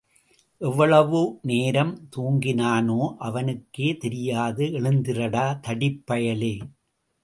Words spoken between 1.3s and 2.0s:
நேரம்